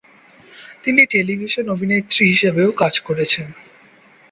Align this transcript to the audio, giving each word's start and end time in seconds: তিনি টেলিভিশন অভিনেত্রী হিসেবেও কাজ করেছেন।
তিনি 0.83 1.01
টেলিভিশন 1.05 1.65
অভিনেত্রী 1.69 2.23
হিসেবেও 2.27 2.69
কাজ 2.71 2.93
করেছেন। 2.99 3.47